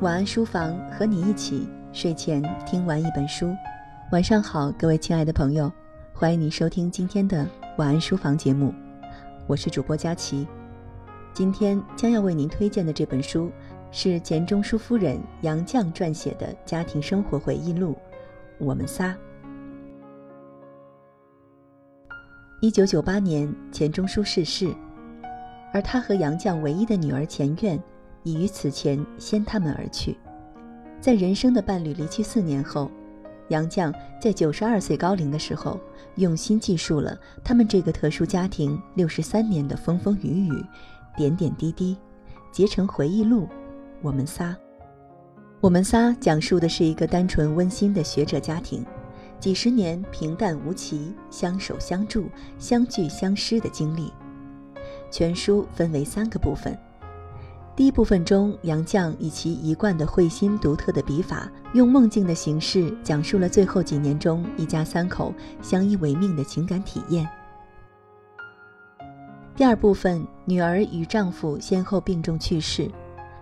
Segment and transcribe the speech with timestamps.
[0.00, 3.52] 晚安书房和你一起睡前听完一本书。
[4.12, 5.72] 晚上好，各位亲爱的朋友，
[6.12, 7.44] 欢迎你收听今天的
[7.78, 8.72] 晚安书房节目，
[9.48, 10.46] 我是主播佳琪。
[11.32, 13.50] 今天将要为您推荐的这本书
[13.90, 17.92] 是钱钟书夫人杨绛撰写的家庭生活回忆录
[18.58, 19.16] 《我们仨》。
[22.60, 24.72] 一九九八年，钱钟书逝世，
[25.72, 27.82] 而他和杨绛唯一的女儿钱院。
[28.22, 30.16] 已于此前先他们而去，
[31.00, 32.90] 在人生的伴侣离去四年后，
[33.48, 35.78] 杨绛在九十二岁高龄的时候，
[36.16, 40.64] 用心记述了他们这个特殊家庭六十三年的风风雨雨、
[41.16, 41.96] 点点滴滴，
[42.52, 43.48] 结成回忆录。
[44.02, 44.54] 我们仨，
[45.60, 48.84] 我们仨讲述的是一个单纯温馨的学者家庭，
[49.40, 54.12] 几十年平淡无奇、相守相助、相聚相失的经历。
[55.10, 56.78] 全书分为三个部分。
[57.78, 67.24] 第一部分中，杨绛以其一贯的慧心、独特的笔法，用梦境的形式讲述了最后几年中一家三口相依为命的情感体验。
[69.54, 72.90] 第二部分，女儿与丈夫先后病重去世，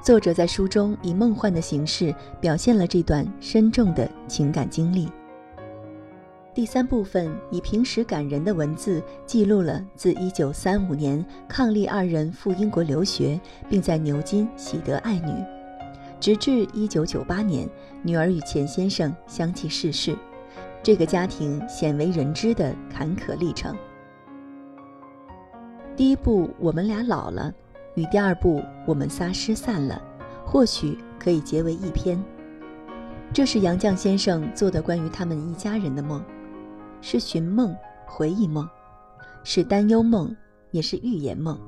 [0.00, 5.08] 作者在书中以梦幻的形式表现了这段深重的情感经历。
[6.60, 15.32] 第三部分以平实感人的文字记录了自1935年伉俪二人赴英国留学，并在牛津喜得爱女，
[16.20, 17.66] 直至1998年
[18.02, 20.14] 女儿与钱先生相继逝世，
[20.82, 23.74] 这个家庭鲜为人知的坎坷历程。
[25.96, 27.50] 第一部我们俩老了，
[27.94, 29.98] 与第二部我们仨失散了，
[30.44, 32.22] 或许可以结为一篇。
[33.32, 36.22] 这是杨绛先生做的关于他们一家人的梦。
[37.00, 37.74] 是寻梦、
[38.06, 38.68] 回忆梦，
[39.42, 40.34] 是担忧梦，
[40.70, 41.58] 也是预言梦。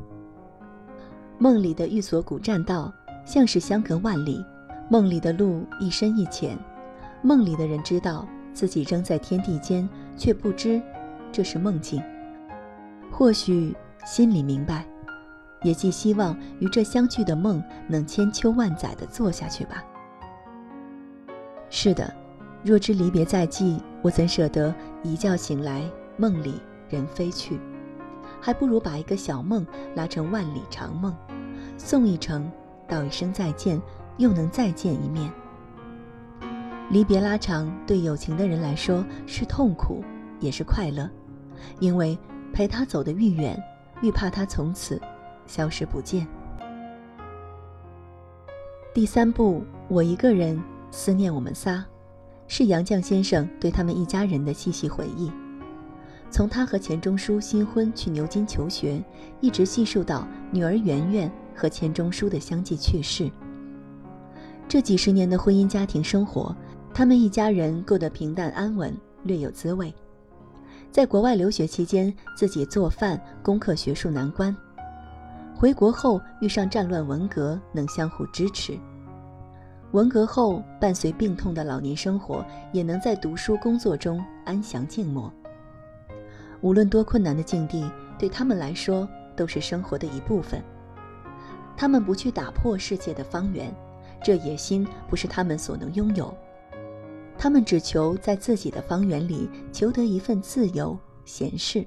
[1.38, 2.92] 梦里的玉锁古栈道，
[3.24, 4.44] 像是相隔万里；
[4.88, 6.56] 梦里的路一深一浅，
[7.22, 10.80] 梦里的人知道自己仍在天地间，却不知
[11.32, 12.02] 这是梦境。
[13.10, 14.86] 或许心里明白，
[15.62, 19.82] 也寄希望与这相聚的梦能千秋万载的做下去吧。
[21.70, 22.21] 是的。
[22.64, 25.82] 若知离别在即，我怎舍得一觉醒来，
[26.16, 27.58] 梦里人飞去？
[28.40, 31.14] 还不如把一个小梦拉成万里长梦，
[31.76, 32.50] 送一程，
[32.88, 33.80] 道一声再见，
[34.16, 35.30] 又能再见一面。
[36.90, 40.04] 离别拉长，对有情的人来说是痛苦，
[40.38, 41.10] 也是快乐，
[41.80, 42.16] 因为
[42.52, 43.60] 陪他走得愈远，
[44.02, 45.00] 愈怕他从此
[45.46, 46.26] 消失不见。
[48.94, 51.84] 第三步，我一个人思念我们仨。
[52.54, 55.32] 是杨绛先生对他们一家人的细细回忆，
[56.30, 59.02] 从他和钱钟书新婚去牛津求学，
[59.40, 63.30] 一直细述到女儿圆圆和钱钟书的相继去世。
[64.68, 66.54] 这几十年的婚姻家庭生活，
[66.92, 69.90] 他们一家人过得平淡安稳，略有滋味。
[70.90, 74.54] 在国外留学期间，自己做饭攻克学术难关；
[75.56, 78.78] 回国后遇上战乱文革，能相互支持。
[79.92, 82.42] 文革后，伴随病痛的老年生活，
[82.72, 85.30] 也能在读书工作中安详静默。
[86.62, 90.62] 无论多困难的境地，对他们来说都是生活的一部分。
[91.76, 93.70] 他们不去打破世界的方圆，
[94.24, 96.34] 这野心不是他们所能拥有。
[97.36, 101.86] 他们只求在自己的方圆里求得一份自由闲适。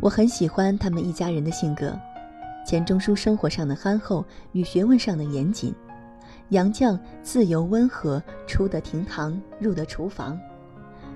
[0.00, 1.92] 我很喜欢他们一家人的性格：
[2.64, 5.74] 钱钟书生活上的憨厚与学问上的严谨。
[6.50, 10.36] 杨绛自由温和，出得厅堂，入得厨房；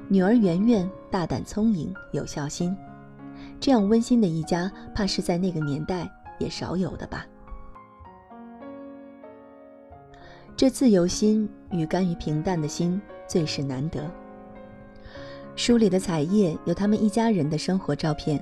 [0.09, 2.77] 女儿圆圆大胆聪颖，有孝心。
[3.59, 6.09] 这样温馨的一家，怕是在那个年代
[6.39, 7.27] 也少有的吧。
[10.57, 14.09] 这自由心与甘于平淡的心，最是难得。
[15.57, 18.41] 书里的彩页有他们一家人的生活照片，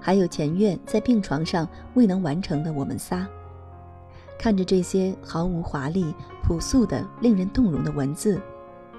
[0.00, 3.24] 还有前院在病床上未能完成的我们仨。
[4.44, 8.38] 看着这些毫无华丽、朴素的、令人动容的文字，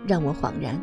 [0.08, 0.82] 让我恍然。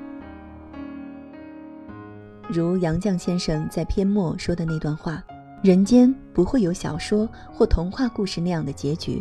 [2.48, 5.20] 如杨绛先生在篇末说的那段话
[5.64, 9.20] ：“人间不会有小说或童话故事那样的结局，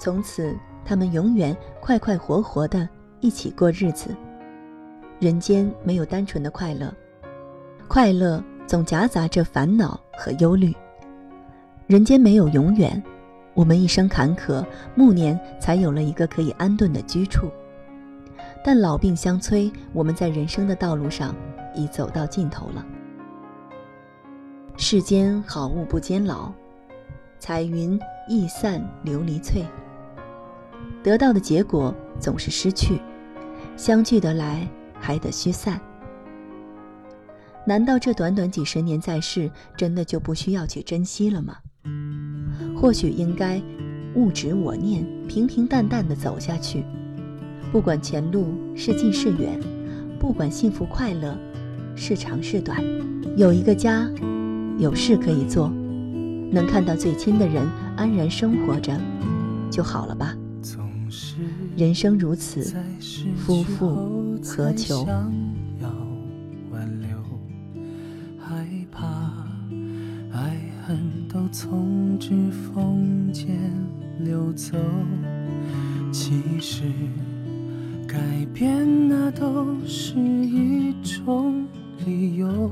[0.00, 0.52] 从此
[0.84, 2.88] 他们永远快快活活的
[3.20, 4.08] 一起过日子。
[5.20, 6.92] 人间没有单纯的快乐，
[7.86, 10.74] 快乐总夹杂着烦恼和忧虑。
[11.86, 13.00] 人间没有永远。”
[13.54, 14.64] 我们一生坎坷，
[14.94, 17.50] 暮年才有了一个可以安顿的居处。
[18.64, 21.34] 但老病相催，我们在人生的道路上
[21.74, 22.84] 已走到尽头了。
[24.76, 26.50] 世间好物不坚牢，
[27.38, 29.64] 彩云易散琉璃脆。
[31.02, 33.00] 得到的结果总是失去，
[33.76, 34.66] 相聚得来，
[34.98, 35.80] 还得须散。
[37.64, 41.58] 难道这短短几十年在世，真的就不需要去珍惜了吗？
[42.82, 43.62] 或许应该
[44.16, 46.82] 勿执我念，平平淡淡的走下去。
[47.70, 49.56] 不管前路是近是远，
[50.18, 51.38] 不管幸福快乐
[51.94, 52.82] 是长是短，
[53.36, 54.10] 有一个家，
[54.78, 55.68] 有事可以做，
[56.50, 57.64] 能看到最亲的人
[57.96, 59.00] 安然生活着，
[59.70, 60.36] 就好了吧。
[61.76, 62.74] 人生如此，
[63.36, 65.06] 夫复何求？
[71.50, 73.56] 从指缝间
[74.20, 74.76] 流走，
[76.12, 76.82] 其实
[78.06, 78.18] 改
[78.54, 81.66] 变那都是一种
[82.06, 82.70] 理由，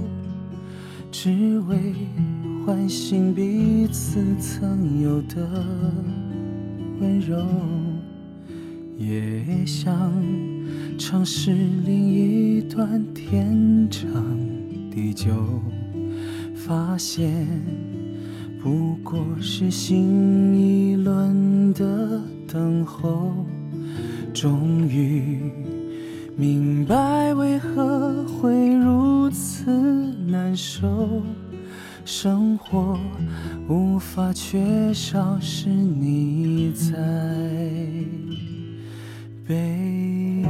[1.10, 1.94] 只为
[2.64, 5.64] 唤醒彼此曾有的
[7.00, 7.44] 温柔，
[8.96, 10.12] 也想
[10.98, 11.52] 尝试
[11.84, 14.22] 另一段天长
[14.90, 15.30] 地久，
[16.54, 17.46] 发现。
[18.62, 23.32] 不过是新一轮的等候，
[24.34, 25.40] 终于
[26.36, 29.70] 明白为何会如此
[30.26, 31.22] 难受。
[32.04, 32.98] 生活
[33.66, 36.96] 无法缺少是你在
[39.48, 40.44] 背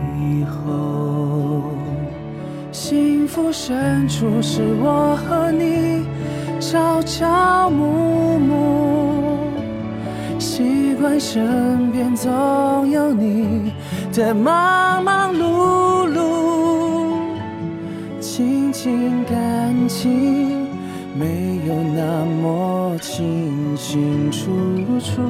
[0.47, 1.63] 后，
[2.73, 6.05] 幸福深处是我和你。
[6.71, 9.51] 朝朝暮暮，
[10.39, 13.73] 习惯身边总有你
[14.13, 17.11] 的忙忙碌碌，
[18.21, 20.69] 亲近感情
[21.19, 24.47] 没有那么清清楚
[25.01, 25.23] 楚，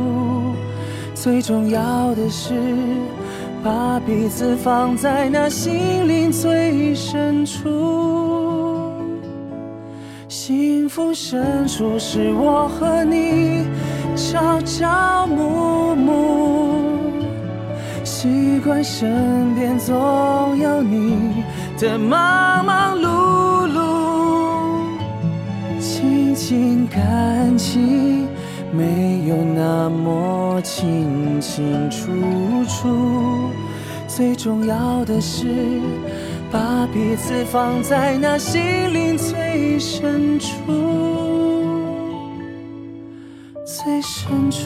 [1.14, 2.52] 最重要的是
[3.64, 8.29] 把彼此放在那心灵最深处。
[10.30, 13.66] 幸福深处是我和你
[14.14, 16.84] 朝朝暮暮，
[18.04, 21.42] 习惯身边总有你
[21.80, 23.80] 的忙忙碌碌，
[25.80, 28.28] 亲情感情
[28.72, 32.06] 没有那么清清楚
[32.68, 33.50] 楚，
[34.06, 35.48] 最重要的是。
[36.52, 38.60] 把彼此放在那心
[38.92, 40.48] 灵最深处，
[43.64, 44.60] 最深处。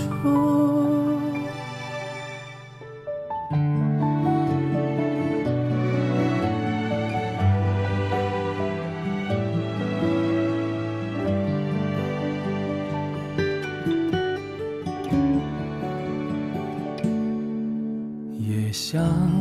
[18.38, 19.33] 也想。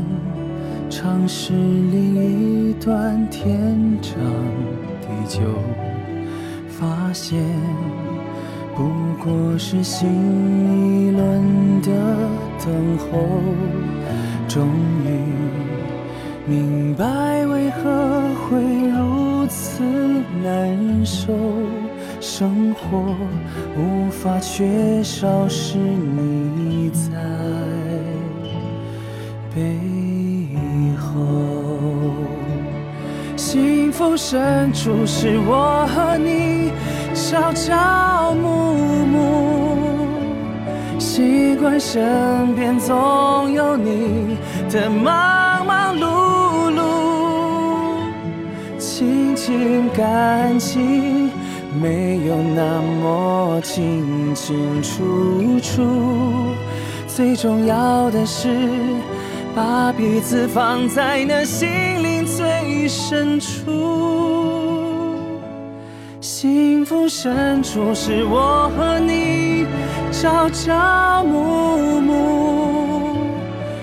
[1.14, 3.72] 像是另一段天
[4.02, 4.20] 长
[5.00, 5.42] 地久，
[6.68, 7.40] 发现
[8.76, 8.90] 不
[9.24, 11.92] 过是新一轮的
[12.66, 13.30] 等候。
[14.48, 14.68] 终
[15.06, 15.08] 于
[16.48, 19.84] 明白为何会如此
[20.44, 21.32] 难受，
[22.20, 23.16] 生活
[23.78, 26.73] 无法缺少是你
[33.94, 36.72] 福深处是我和你
[37.14, 38.74] 朝朝暮
[39.06, 39.78] 暮，
[40.98, 44.36] 习惯身边总有你
[44.72, 46.82] 的忙忙碌碌，
[48.80, 51.30] 亲情感情
[51.80, 55.84] 没有那么清清楚楚，
[57.08, 58.50] 最重要的是。
[59.56, 63.72] 把彼此放在那心灵最深处，
[66.20, 69.68] 幸福深处是我和你
[70.12, 73.16] 朝朝暮暮，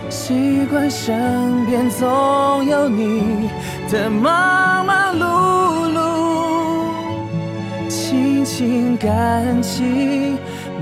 [0.08, 3.48] 习惯身边总有你
[3.88, 5.24] 的忙忙碌
[5.94, 6.00] 碌，
[7.88, 10.36] 亲情感情。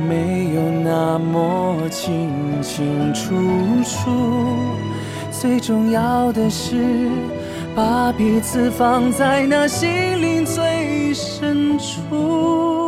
[0.07, 2.31] 没有那么清
[2.63, 3.35] 清楚
[3.83, 4.11] 楚，
[5.31, 7.11] 最重要的是
[7.75, 9.89] 把彼此放在那心
[10.23, 12.88] 灵最深处，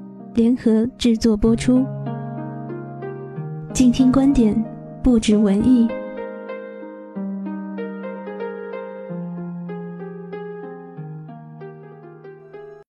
[0.33, 1.85] 联合制作播出，
[3.73, 4.55] 静听观点，
[5.03, 5.89] 不止文艺。